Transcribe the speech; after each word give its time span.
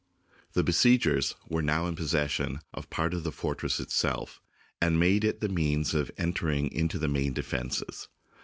The 0.53 0.63
besiegers 0.63 1.35
were 1.47 1.61
now 1.61 1.85
in 1.85 1.95
possession 1.95 2.61
of 2.73 2.89
part 2.89 3.13
of 3.13 3.23
the 3.23 3.31
fortress 3.31 3.79
itself, 3.79 4.41
and 4.81 4.99
made 4.99 5.23
it 5.23 5.41
the 5.41 5.47
means 5.47 5.93
of 5.93 6.09
enter 6.17 6.49
ing 6.49 6.71
into 6.71 6.97
the 6.97 7.07
main 7.07 7.33
defences. 7.33 8.07